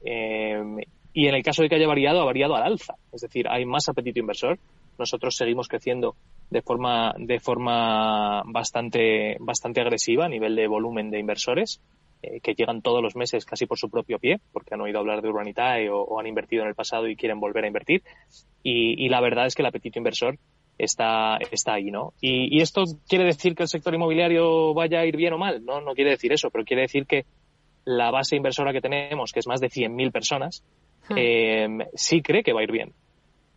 y 1.13 1.27
en 1.27 1.35
el 1.35 1.43
caso 1.43 1.61
de 1.61 1.69
que 1.69 1.75
haya 1.75 1.87
variado, 1.87 2.21
ha 2.21 2.25
variado 2.25 2.55
al 2.55 2.63
alza. 2.63 2.95
Es 3.11 3.21
decir, 3.21 3.47
hay 3.49 3.65
más 3.65 3.89
apetito 3.89 4.19
inversor. 4.19 4.59
Nosotros 4.97 5.35
seguimos 5.35 5.67
creciendo 5.67 6.15
de 6.49 6.61
forma, 6.61 7.13
de 7.17 7.39
forma 7.39 8.43
bastante, 8.45 9.37
bastante 9.39 9.81
agresiva 9.81 10.25
a 10.25 10.29
nivel 10.29 10.55
de 10.55 10.67
volumen 10.67 11.09
de 11.09 11.19
inversores, 11.19 11.81
eh, 12.21 12.39
que 12.39 12.53
llegan 12.53 12.81
todos 12.81 13.01
los 13.01 13.15
meses 13.15 13.45
casi 13.45 13.65
por 13.65 13.77
su 13.77 13.89
propio 13.89 14.19
pie, 14.19 14.39
porque 14.53 14.73
han 14.73 14.81
oído 14.81 14.99
hablar 14.99 15.21
de 15.21 15.29
Urbanitae 15.29 15.89
o, 15.89 16.19
han 16.19 16.27
invertido 16.27 16.63
en 16.63 16.69
el 16.69 16.75
pasado 16.75 17.07
y 17.07 17.15
quieren 17.15 17.39
volver 17.39 17.65
a 17.65 17.67
invertir. 17.67 18.03
Y, 18.63 19.09
la 19.09 19.21
verdad 19.21 19.47
es 19.47 19.55
que 19.55 19.63
el 19.63 19.67
apetito 19.67 19.99
inversor 19.99 20.37
está, 20.77 21.37
está 21.51 21.73
ahí, 21.73 21.91
¿no? 21.91 22.13
Y, 22.21 22.57
y, 22.57 22.61
esto 22.61 22.83
quiere 23.07 23.25
decir 23.25 23.55
que 23.55 23.63
el 23.63 23.69
sector 23.69 23.93
inmobiliario 23.93 24.73
vaya 24.73 24.99
a 24.99 25.05
ir 25.05 25.15
bien 25.15 25.33
o 25.33 25.37
mal, 25.37 25.63
no, 25.63 25.81
no 25.81 25.93
quiere 25.93 26.11
decir 26.11 26.33
eso, 26.33 26.49
pero 26.49 26.65
quiere 26.65 26.83
decir 26.83 27.05
que 27.05 27.25
la 27.85 28.11
base 28.11 28.35
inversora 28.35 28.73
que 28.73 28.81
tenemos, 28.81 29.31
que 29.31 29.39
es 29.39 29.47
más 29.47 29.59
de 29.59 29.69
100.000 29.69 30.11
personas, 30.11 30.63
hmm. 31.09 31.15
eh, 31.17 31.87
sí 31.93 32.21
cree 32.21 32.43
que 32.43 32.53
va 32.53 32.61
a 32.61 32.63
ir 32.63 32.71
bien. 32.71 32.93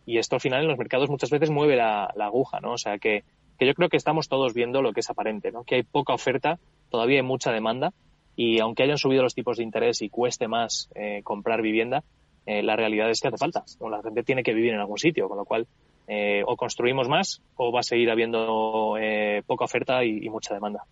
Y 0.07 0.19
esto 0.19 0.37
al 0.37 0.41
final 0.41 0.63
en 0.63 0.69
los 0.69 0.79
mercados 0.79 1.09
muchas 1.09 1.31
veces 1.31 1.51
mueve 1.51 1.77
la, 1.77 2.05
aguja, 2.05 2.61
¿no? 2.61 2.73
O 2.73 2.79
sea 2.79 2.99
que, 2.99 3.25
que, 3.59 3.67
yo 3.67 3.75
creo 3.75 3.89
que 3.89 3.97
estamos 3.97 4.29
todos 4.29 4.53
viendo 4.53 4.83
lo 4.83 4.93
que 4.93 5.01
es 5.01 5.11
aparente, 5.11 5.51
¿no? 5.51 5.65
Que 5.65 5.77
hay 5.77 5.83
poca 5.83 6.13
oferta, 6.13 6.59
todavía 6.91 7.19
hay 7.19 7.27
mucha 7.27 7.53
demanda 7.53 7.93
y 8.37 8.61
aunque 8.61 8.83
hayan 8.83 8.99
subido 8.99 9.23
los 9.23 9.35
tipos 9.35 9.57
de 9.57 9.63
interés 9.63 10.03
y 10.03 10.11
cueste 10.11 10.49
más 10.49 10.91
eh, 10.95 11.23
comprar 11.23 11.63
vivienda, 11.63 12.03
eh, 12.47 12.63
la 12.63 12.77
realidad 12.77 13.11
es 13.11 13.21
que 13.21 13.29
hace 13.29 13.39
falta. 13.39 13.65
la 13.81 14.03
gente 14.03 14.23
tiene 14.23 14.43
que 14.43 14.53
vivir 14.53 14.75
en 14.75 14.81
algún 14.81 14.99
sitio, 14.99 15.29
con 15.29 15.39
lo 15.39 15.45
cual 15.45 15.67
eh, 16.07 16.43
o 16.47 16.57
construimos 16.57 17.09
más 17.09 17.41
o 17.57 17.73
va 17.73 17.81
a 17.81 17.83
seguir 17.83 18.11
habiendo 18.11 18.97
eh, 19.01 19.43
poca 19.47 19.65
oferta 19.65 20.05
y, 20.05 20.29
mucha 20.29 20.55
demanda. 20.55 20.85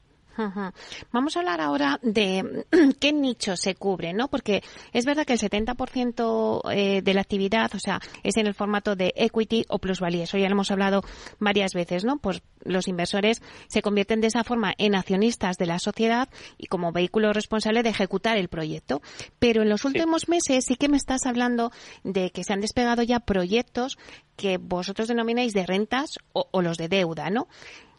Vamos 1.13 1.37
a 1.37 1.41
hablar 1.41 1.61
ahora 1.61 1.99
de 2.03 2.65
qué 3.01 3.13
nicho 3.13 3.57
se 3.57 3.75
cubre, 3.75 4.13
¿no? 4.13 4.29
Porque 4.29 4.63
es 4.93 5.05
verdad 5.05 5.25
que 5.25 5.35
el 5.35 5.39
70% 5.39 6.61
eh, 6.73 7.03
de 7.03 7.15
la 7.15 7.21
actividad, 7.21 7.71
o 7.75 7.79
sea, 7.79 8.01
es 8.23 8.37
en 8.37 8.47
el 8.47 8.55
formato 8.55 8.97
de 8.97 9.13
equity 9.17 9.65
o 9.69 9.79
plusvalía. 9.79 10.25
Eso 10.25 10.39
ya 10.39 10.49
lo 10.49 10.53
hemos 10.53 10.71
hablado 10.71 11.03
varias 11.39 11.75
veces, 11.75 12.05
¿no? 12.05 12.19
Pues 12.19 12.43
los 12.65 12.89
inversores 12.89 13.43
se 13.67 13.83
convierten 13.83 14.21
de 14.21 14.29
esa 14.29 14.45
forma 14.45 14.73
en 14.79 14.95
accionistas 14.95 15.57
de 15.59 15.67
la 15.67 15.79
sociedad 15.79 16.29
y 16.59 16.67
como 16.67 16.93
vehículo 16.93 17.33
responsable 17.33 17.83
de 17.83 17.91
ejecutar 17.91 18.37
el 18.37 18.49
proyecto. 18.49 19.03
Pero 19.39 19.63
en 19.63 19.69
los 19.69 19.85
últimos 19.85 20.29
meses 20.29 20.65
sí 20.65 20.77
que 20.77 20.89
me 20.89 20.97
estás 20.97 21.27
hablando 21.27 21.73
de 22.05 22.31
que 22.31 22.45
se 22.45 22.53
han 22.53 22.61
despegado 22.61 23.03
ya 23.03 23.21
proyectos 23.21 23.99
que 24.37 24.59
vosotros 24.59 25.09
denomináis 25.09 25.53
de 25.53 25.67
rentas 25.67 26.19
o, 26.33 26.49
o 26.51 26.63
los 26.63 26.79
de 26.79 26.89
deuda, 26.89 27.31
¿no? 27.31 27.49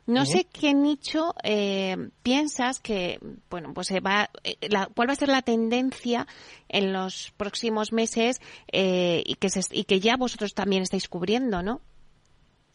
No 0.05 0.25
sé 0.25 0.45
qué 0.45 0.73
nicho 0.73 1.33
eh, 1.43 2.09
piensas 2.23 2.79
que, 2.79 3.19
bueno, 3.49 3.73
pues 3.73 3.89
va, 4.05 4.29
eh, 4.43 4.57
la, 4.69 4.87
cuál 4.87 5.07
va 5.07 5.13
a 5.13 5.17
ser 5.17 5.29
la 5.29 5.41
tendencia 5.41 6.27
en 6.67 6.91
los 6.91 7.31
próximos 7.37 7.93
meses 7.93 8.41
eh, 8.71 9.23
y, 9.25 9.35
que 9.35 9.47
y 9.71 9.85
que 9.85 9.99
ya 10.01 10.17
vosotros 10.17 10.53
también 10.53 10.83
estáis 10.83 11.07
cubriendo, 11.07 11.63
¿no? 11.63 11.79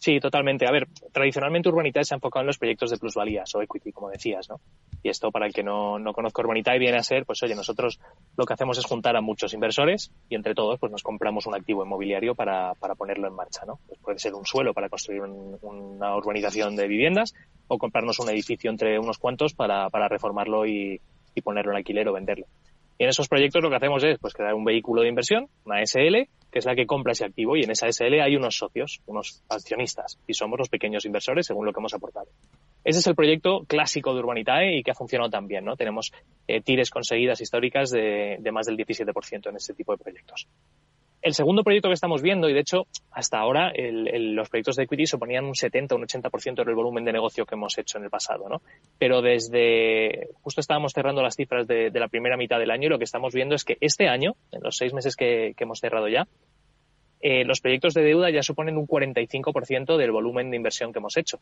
Sí, 0.01 0.21
totalmente. 0.21 0.65
A 0.67 0.71
ver, 0.71 0.87
tradicionalmente 1.13 1.69
Urbanitae 1.69 2.05
se 2.05 2.15
ha 2.15 2.17
enfocado 2.17 2.43
en 2.43 2.47
los 2.47 2.59
proyectos 2.59 2.91
de 2.91 2.99
plusvalías 2.99 3.53
o 3.57 3.63
equity, 3.63 3.91
como 3.91 4.09
decías, 4.11 4.49
¿no? 4.49 4.61
Y 5.03 5.09
esto, 5.09 5.33
para 5.33 5.47
el 5.47 5.53
que 5.53 5.65
no, 5.65 5.99
no 5.99 6.13
conozca 6.13 6.41
Urbanitae, 6.41 6.79
viene 6.79 6.99
a 6.99 7.03
ser, 7.03 7.27
pues 7.27 7.43
oye, 7.43 7.57
nosotros 7.57 7.99
lo 8.37 8.47
que 8.47 8.55
hacemos 8.55 8.79
es 8.79 8.85
juntar 8.87 9.17
a 9.17 9.21
muchos 9.21 9.55
inversores 9.55 10.13
y 10.29 10.37
entre 10.37 10.55
todos, 10.55 10.79
pues 10.79 10.93
nos 10.93 11.03
compramos 11.03 11.47
un 11.47 11.57
activo 11.57 11.85
inmobiliario 11.85 12.37
para, 12.37 12.75
para 12.75 12.95
ponerlo 12.95 13.27
en 13.27 13.35
marcha, 13.35 13.63
¿no? 13.67 13.81
Pues 13.89 13.99
puede 14.01 14.19
ser 14.21 14.35
un 14.35 14.47
suelo 14.47 14.73
para 14.73 14.89
construir 14.89 15.21
una 15.23 16.17
urbanización 16.17 16.77
de 16.77 16.87
viviendas 16.87 17.35
o 17.67 17.77
comprarnos 17.77 18.21
un 18.21 18.31
edificio 18.31 18.71
entre 18.71 19.01
unos 19.01 19.19
cuantos 19.19 19.53
para, 19.53 19.91
para 19.91 20.07
reformarlo 20.09 20.65
y, 20.65 21.01
y 21.35 21.41
ponerlo 21.43 21.73
en 21.73 21.79
alquiler 21.79 22.07
o 22.09 22.13
venderlo. 22.13 22.47
Y 22.99 23.05
en 23.05 23.11
esos 23.11 23.29
proyectos 23.29 23.63
lo 23.63 23.71
que 23.71 23.77
hacemos 23.77 24.03
es 24.03 24.19
pues 24.19 24.35
crear 24.35 24.55
un 24.55 24.65
vehículo 24.65 25.03
de 25.03 25.09
inversión, 25.09 25.49
una 25.65 25.81
SL, 25.87 26.29
que 26.51 26.59
es 26.59 26.65
la 26.65 26.75
que 26.75 26.85
compra 26.85 27.13
ese 27.13 27.25
activo 27.25 27.57
y 27.57 27.63
en 27.63 27.71
esa 27.71 27.87
SL 27.87 28.21
hay 28.21 28.35
unos 28.35 28.57
socios, 28.57 29.01
unos 29.07 29.45
accionistas 29.49 30.19
y 30.27 30.35
somos 30.35 30.59
los 30.59 30.69
pequeños 30.69 31.05
inversores 31.05 31.47
según 31.47 31.65
lo 31.65 31.73
que 31.73 31.79
hemos 31.79 31.95
aportado. 31.95 32.27
Ese 32.83 32.99
es 32.99 33.07
el 33.07 33.15
proyecto 33.15 33.65
clásico 33.69 34.13
de 34.15 34.21
Urbanitae 34.21 34.79
y 34.79 34.83
que 34.83 34.91
ha 34.91 34.95
funcionado 34.95 35.31
tan 35.31 35.47
bien, 35.47 35.65
¿no? 35.65 35.77
Tenemos 35.77 36.11
eh, 36.49 36.61
tires 36.61 36.91
conseguidas 36.91 37.41
históricas 37.41 37.91
de, 37.91 38.39
de 38.41 38.53
más 38.53 38.67
del 38.67 38.77
17% 38.77 39.49
en 39.49 39.57
ese 39.57 39.75
tipo 39.75 39.93
de 39.93 40.03
proyectos. 40.03 40.49
El 41.21 41.35
segundo 41.35 41.65
proyecto 41.65 41.89
que 41.89 41.95
estamos 41.95 42.23
viendo, 42.23 42.49
y 42.49 42.55
de 42.55 42.61
hecho 42.61 42.87
hasta 43.11 43.39
ahora 43.39 43.73
los 43.75 44.49
proyectos 44.49 44.77
de 44.77 44.85
equity 44.85 45.07
suponían 45.07 45.45
un 45.45 45.57
70 45.57 45.95
o 45.95 45.99
un 45.99 46.05
80% 46.05 46.65
del 46.65 46.75
volumen 46.75 47.05
de 47.05 47.13
negocio 47.13 47.45
que 47.45 47.57
hemos 47.57 47.77
hecho 47.77 47.99
en 47.99 48.05
el 48.05 48.11
pasado, 48.11 48.49
¿no? 48.49 48.63
Pero 48.99 49.21
desde, 49.21 50.29
justo 50.43 50.61
estábamos 50.61 50.93
cerrando 50.93 51.21
las 51.21 51.35
cifras 51.35 51.67
de, 51.67 51.91
la 51.91 52.07
primera 52.07 52.37
mitad 52.37 52.61
del 52.61 52.71
año 52.71 52.87
y 52.87 52.91
lo 52.91 52.99
que 52.99 53.05
estamos 53.05 53.35
viendo 53.35 53.57
es 53.57 53.65
que 53.65 53.77
este 53.81 54.09
año, 54.09 54.37
en 54.53 54.63
los 54.63 54.77
seis 54.77 54.95
meses 54.95 55.17
que, 55.17 55.55
hemos 55.59 55.81
cerrado 55.81 56.07
ya, 56.09 56.29
eh, 57.21 57.45
los 57.45 57.61
proyectos 57.61 57.95
de 57.95 58.03
deuda 58.03 58.31
ya 58.31 58.45
suponen 58.45 58.77
un 58.77 58.87
45% 58.87 59.97
del 59.97 60.13
volumen 60.13 60.51
de 60.51 60.57
inversión 60.57 60.93
que 60.93 61.01
hemos 61.01 61.17
hecho. 61.17 61.41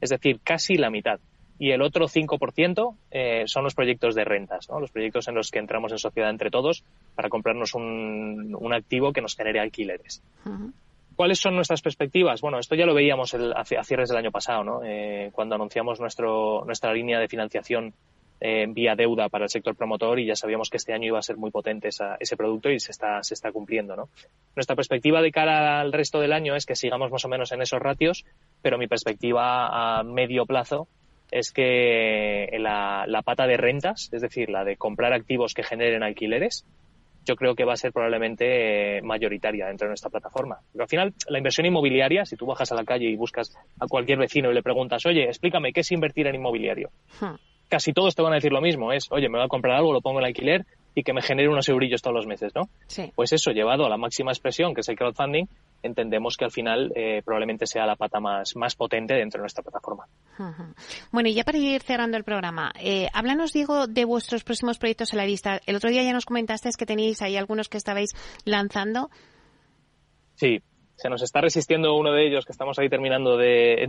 Es 0.00 0.10
decir, 0.10 0.40
casi 0.42 0.74
la 0.76 0.90
mitad 0.90 1.20
y 1.60 1.72
el 1.72 1.82
otro 1.82 2.08
5% 2.08 2.96
eh, 3.10 3.42
son 3.44 3.64
los 3.64 3.74
proyectos 3.74 4.14
de 4.14 4.24
rentas, 4.24 4.70
¿no? 4.70 4.80
los 4.80 4.90
proyectos 4.90 5.28
en 5.28 5.34
los 5.34 5.50
que 5.50 5.58
entramos 5.58 5.92
en 5.92 5.98
sociedad 5.98 6.30
entre 6.30 6.50
todos 6.50 6.84
para 7.14 7.28
comprarnos 7.28 7.74
un, 7.74 8.56
un 8.58 8.72
activo 8.72 9.12
que 9.12 9.20
nos 9.20 9.36
genere 9.36 9.60
alquileres. 9.60 10.22
¿Cuáles 11.14 11.38
son 11.38 11.54
nuestras 11.56 11.82
perspectivas? 11.82 12.40
Bueno, 12.40 12.58
esto 12.58 12.74
ya 12.76 12.86
lo 12.86 12.94
veíamos 12.94 13.34
el, 13.34 13.52
a, 13.52 13.64
cierres 13.84 14.08
del 14.08 14.16
año 14.16 14.30
pasado, 14.30 14.64
¿no? 14.64 14.80
Eh, 14.82 15.28
cuando 15.32 15.54
anunciamos 15.54 16.00
nuestro, 16.00 16.64
nuestra 16.64 16.94
línea 16.94 17.20
de 17.20 17.28
financiación 17.28 17.92
eh, 18.40 18.64
vía 18.66 18.96
deuda 18.96 19.28
para 19.28 19.44
el 19.44 19.50
sector 19.50 19.76
promotor 19.76 20.18
y 20.18 20.24
ya 20.24 20.36
sabíamos 20.36 20.70
que 20.70 20.78
este 20.78 20.94
año 20.94 21.08
iba 21.08 21.18
a 21.18 21.22
ser 21.22 21.36
muy 21.36 21.50
potente 21.50 21.88
esa, 21.88 22.16
ese 22.18 22.38
producto 22.38 22.70
y 22.70 22.80
se 22.80 22.90
está, 22.90 23.22
se 23.22 23.34
está 23.34 23.52
cumpliendo. 23.52 23.96
¿no? 23.96 24.08
Nuestra 24.56 24.76
perspectiva 24.76 25.20
de 25.20 25.30
cara 25.30 25.78
al 25.78 25.92
resto 25.92 26.20
del 26.20 26.32
año 26.32 26.56
es 26.56 26.64
que 26.64 26.74
sigamos 26.74 27.10
más 27.10 27.22
o 27.26 27.28
menos 27.28 27.52
en 27.52 27.60
esos 27.60 27.80
ratios, 27.80 28.24
pero 28.62 28.78
mi 28.78 28.86
perspectiva 28.86 29.98
a 29.98 30.02
medio 30.04 30.46
plazo 30.46 30.88
es 31.30 31.52
que 31.52 32.48
la, 32.58 33.04
la, 33.06 33.22
pata 33.22 33.46
de 33.46 33.56
rentas, 33.56 34.08
es 34.12 34.22
decir, 34.22 34.50
la 34.50 34.64
de 34.64 34.76
comprar 34.76 35.12
activos 35.12 35.54
que 35.54 35.62
generen 35.62 36.02
alquileres, 36.02 36.66
yo 37.24 37.36
creo 37.36 37.54
que 37.54 37.64
va 37.64 37.74
a 37.74 37.76
ser 37.76 37.92
probablemente 37.92 38.98
eh, 38.98 39.02
mayoritaria 39.02 39.66
dentro 39.66 39.86
de 39.86 39.90
nuestra 39.90 40.10
plataforma. 40.10 40.58
Pero 40.72 40.84
al 40.84 40.88
final, 40.88 41.14
la 41.28 41.38
inversión 41.38 41.66
inmobiliaria, 41.66 42.24
si 42.24 42.36
tú 42.36 42.46
bajas 42.46 42.72
a 42.72 42.74
la 42.74 42.84
calle 42.84 43.06
y 43.06 43.16
buscas 43.16 43.56
a 43.78 43.86
cualquier 43.86 44.18
vecino 44.18 44.50
y 44.50 44.54
le 44.54 44.62
preguntas, 44.62 45.04
oye, 45.06 45.24
explícame 45.24 45.72
qué 45.72 45.80
es 45.80 45.92
invertir 45.92 46.26
en 46.26 46.36
inmobiliario, 46.36 46.90
hmm. 47.20 47.34
casi 47.68 47.92
todos 47.92 48.14
te 48.14 48.22
van 48.22 48.32
a 48.32 48.36
decir 48.36 48.52
lo 48.52 48.60
mismo, 48.60 48.92
es, 48.92 49.06
oye, 49.10 49.28
me 49.28 49.38
voy 49.38 49.44
a 49.44 49.48
comprar 49.48 49.76
algo, 49.76 49.92
lo 49.92 50.00
pongo 50.00 50.20
en 50.20 50.26
alquiler 50.26 50.64
y 51.00 51.02
que 51.02 51.14
me 51.14 51.22
genere 51.22 51.48
unos 51.48 51.66
eurillos 51.68 52.02
todos 52.02 52.14
los 52.14 52.26
meses, 52.26 52.52
¿no? 52.54 52.68
Sí. 52.86 53.10
Pues 53.14 53.32
eso, 53.32 53.52
llevado 53.52 53.86
a 53.86 53.88
la 53.88 53.96
máxima 53.96 54.32
expresión, 54.32 54.74
que 54.74 54.82
es 54.82 54.88
el 54.90 54.96
crowdfunding, 54.96 55.46
entendemos 55.82 56.36
que 56.36 56.44
al 56.44 56.50
final 56.50 56.92
eh, 56.94 57.22
probablemente 57.24 57.66
sea 57.66 57.86
la 57.86 57.96
pata 57.96 58.20
más, 58.20 58.54
más 58.54 58.76
potente 58.76 59.14
dentro 59.14 59.38
de 59.38 59.44
nuestra 59.44 59.62
plataforma. 59.62 60.06
Bueno, 61.10 61.30
y 61.30 61.34
ya 61.34 61.42
para 61.44 61.56
ir 61.56 61.82
cerrando 61.82 62.18
el 62.18 62.24
programa, 62.24 62.72
eh, 62.78 63.08
háblanos, 63.14 63.54
Diego, 63.54 63.86
de 63.86 64.04
vuestros 64.04 64.44
próximos 64.44 64.78
proyectos 64.78 65.14
a 65.14 65.16
la 65.16 65.24
vista. 65.24 65.60
El 65.64 65.76
otro 65.76 65.88
día 65.88 66.02
ya 66.02 66.12
nos 66.12 66.26
comentaste 66.26 66.68
que 66.78 66.84
tenéis 66.86 67.22
ahí 67.22 67.36
algunos 67.36 67.70
que 67.70 67.78
estabais 67.78 68.10
lanzando. 68.44 69.08
Sí, 70.34 70.62
se 70.96 71.08
nos 71.08 71.22
está 71.22 71.40
resistiendo 71.40 71.96
uno 71.96 72.12
de 72.12 72.26
ellos 72.26 72.44
que 72.44 72.52
estamos 72.52 72.78
ahí 72.78 72.90
terminando 72.90 73.38
de, 73.38 73.86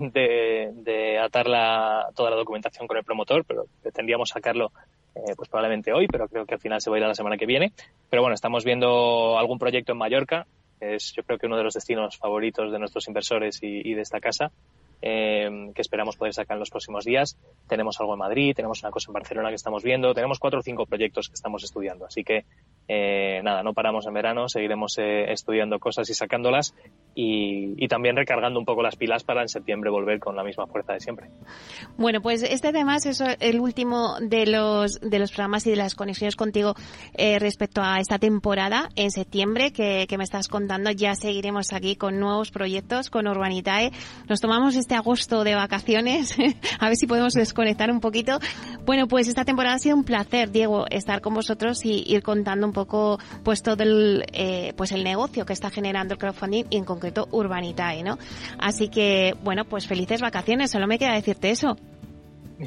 de, 0.74 1.20
atar 1.20 1.48
la, 1.48 2.08
toda 2.16 2.30
la 2.30 2.38
documentación 2.38 2.88
con 2.88 2.96
el 2.96 3.04
promotor, 3.04 3.44
pero 3.44 3.66
pretendíamos 3.82 4.30
sacarlo 4.30 4.72
eh, 5.16 5.34
pues 5.36 5.50
probablemente 5.50 5.94
hoy, 5.94 6.08
pero 6.08 6.28
creo 6.28 6.46
que 6.46 6.56
al 6.56 6.60
final 6.60 6.82
se 6.82 6.90
va 6.90 6.96
a 6.96 7.00
ir 7.00 7.06
a 7.06 7.10
la 7.10 7.16
semana 7.16 7.38
que 7.38 7.46
viene. 7.46 7.74
Pero 8.10 8.22
bueno, 8.22 8.34
estamos 8.34 8.64
viendo 8.64 9.38
algún 9.38 9.60
proyecto 9.60 9.92
en 9.92 9.98
Mallorca, 9.98 10.48
es 10.82 11.14
yo 11.14 11.24
creo 11.24 11.38
que 11.38 11.46
uno 11.46 11.58
de 11.58 11.64
los 11.64 11.76
destinos 11.76 12.18
favoritos 12.18 12.72
de 12.72 12.80
nuestros 12.80 13.08
inversores 13.08 13.60
y, 13.62 13.94
de 13.94 14.02
esta 14.02 14.20
casa, 14.20 14.52
eh, 15.02 15.72
que 15.74 15.82
esperamos 15.82 16.18
poder 16.18 16.34
sacar 16.34 16.56
en 16.56 16.60
los 16.60 16.70
próximos 16.70 17.06
días. 17.06 17.38
Tenemos 17.68 18.00
algo 18.00 18.14
en 18.14 18.20
Madrid, 18.20 18.54
tenemos 18.56 18.82
una 18.82 18.92
cosa 18.92 19.10
en 19.10 19.14
Barcelona 19.14 19.50
que 19.50 19.56
estamos 19.56 19.84
viendo, 19.84 20.14
tenemos 20.14 20.40
cuatro 20.40 20.60
o 20.60 20.64
cinco 20.64 20.86
proyectos 20.86 21.28
que 21.28 21.36
estamos 21.36 21.64
estudiando. 21.64 22.06
Así 22.06 22.24
que 22.24 22.46
eh, 22.88 23.42
nada, 23.44 23.64
no 23.64 23.74
paramos 23.74 24.08
en 24.08 24.14
verano, 24.14 24.50
seguiremos 24.50 24.98
eh, 24.98 25.32
estudiando 25.32 25.80
cosas 25.80 26.10
y 26.10 26.14
sacándolas 26.14 26.74
y, 27.14 27.88
también 27.88 28.16
recargando 28.16 28.58
un 28.58 28.66
poco 28.66 28.82
las 28.82 28.96
pilas 28.96 29.24
para 29.24 29.42
en 29.42 29.50
septiembre 29.50 29.90
volver 29.90 30.20
con 30.20 30.36
la 30.36 30.44
misma 30.44 30.66
fuerza 30.66 30.94
de 30.94 31.02
siempre. 31.02 31.30
Bueno, 31.98 32.22
pues 32.22 32.42
este 32.42 32.70
además 32.70 33.06
es 33.06 33.22
el 33.40 33.60
último 33.60 34.16
de 34.22 34.46
los, 34.46 35.00
de 35.02 35.20
los 35.20 35.32
programas 35.32 35.68
y 35.68 35.72
de 35.72 35.76
las 35.76 35.96
conexiones 35.96 36.38
contigo 36.38 36.74
eh, 37.14 37.38
respecto 37.40 37.82
a 37.84 38.00
esta 38.00 38.18
temporada 38.18 38.90
en 38.96 39.12
septiembre 39.12 39.74
que, 39.74 40.08
me 40.18 40.24
estás 40.24 40.48
contando. 40.48 40.92
Ya 40.92 41.16
seguiremos 41.16 41.74
aquí 41.74 41.96
con 41.96 42.20
nuevos 42.20 42.52
proyectos 42.52 43.10
con 43.10 43.28
Urbanitae. 43.28 43.92
Nos 44.30 44.40
tomamos 44.40 44.76
este 44.76 44.94
agosto 44.94 45.44
de 45.44 45.56
vacaciones, 45.56 46.36
a 46.80 46.88
ver 46.88 46.96
si 46.96 47.08
podemos 47.08 47.34
desconectar 47.34 47.92
un 47.92 48.02
poquito. 48.02 48.40
Bueno, 48.86 49.08
pues 49.08 49.28
esta 49.28 49.46
temporada 49.46 49.76
ha 49.76 49.80
sido 49.80 49.96
un 49.96 50.04
placer, 50.04 50.52
Diego, 50.52 50.86
estar 50.90 51.22
con 51.22 51.34
vosotros 51.34 51.84
y 51.86 52.04
ir 52.08 52.24
contando 52.24 52.68
un 52.68 52.74
poco 52.74 53.20
pues 53.44 53.64
todo 53.64 53.84
el, 53.84 54.26
eh, 54.34 54.74
pues 54.76 54.92
el 54.92 55.04
negocio 55.04 55.46
que 55.46 55.54
está 55.54 55.70
generando 55.70 56.14
el 56.14 56.20
crowdfunding 56.20 56.66
Urbanitae, 57.32 58.04
¿no? 58.04 58.18
Así 58.60 58.90
que, 58.90 59.36
bueno, 59.44 59.66
pues 59.66 59.88
felices 59.88 60.22
vacaciones, 60.22 60.72
solo 60.72 60.88
me 60.88 61.00
queda 61.00 61.14
decirte 61.14 61.50
eso. 61.50 61.78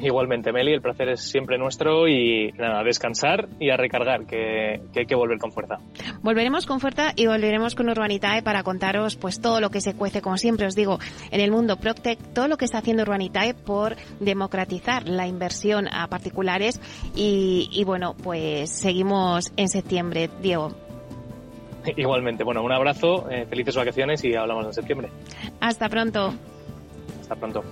Igualmente, 0.01 0.51
Meli, 0.51 0.73
el 0.73 0.81
placer 0.81 1.09
es 1.09 1.21
siempre 1.21 1.57
nuestro 1.57 2.07
y 2.07 2.51
nada, 2.57 2.79
a 2.79 2.83
descansar 2.83 3.47
y 3.59 3.69
a 3.69 3.77
recargar, 3.77 4.25
que, 4.25 4.81
hay 4.95 5.05
que 5.05 5.15
volver 5.15 5.37
con 5.39 5.51
fuerza. 5.51 5.77
Volveremos 6.21 6.65
con 6.65 6.79
fuerza 6.79 7.13
y 7.15 7.27
volveremos 7.27 7.75
con 7.75 7.89
Urbanitae 7.89 8.41
para 8.41 8.63
contaros 8.63 9.15
pues 9.15 9.39
todo 9.39 9.61
lo 9.61 9.69
que 9.69 9.81
se 9.81 9.95
cuece, 9.95 10.21
como 10.21 10.37
siempre 10.37 10.67
os 10.67 10.75
digo, 10.75 10.99
en 11.31 11.39
el 11.39 11.51
mundo 11.51 11.77
PropTech, 11.77 12.19
todo 12.33 12.47
lo 12.47 12.57
que 12.57 12.65
está 12.65 12.79
haciendo 12.79 13.03
Urbanitae 13.03 13.53
por 13.53 13.95
democratizar 14.19 15.07
la 15.07 15.27
inversión 15.27 15.87
a 15.87 16.07
particulares 16.07 16.81
y, 17.15 17.69
y 17.71 17.83
bueno, 17.83 18.15
pues 18.21 18.69
seguimos 18.69 19.53
en 19.55 19.69
septiembre, 19.69 20.29
Diego. 20.41 20.84
Igualmente, 21.95 22.43
bueno, 22.43 22.63
un 22.63 22.71
abrazo, 22.71 23.29
eh, 23.29 23.45
felices 23.49 23.75
vacaciones 23.75 24.23
y 24.23 24.35
hablamos 24.35 24.65
en 24.65 24.73
septiembre. 24.73 25.09
Hasta 25.59 25.89
pronto. 25.89 26.33
Hasta 27.21 27.35
pronto. 27.35 27.63